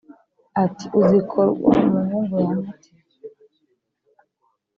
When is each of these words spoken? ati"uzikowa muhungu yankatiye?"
ati"uzikowa 0.63 1.69
muhungu 1.93 2.33
yankatiye?" 2.47 3.01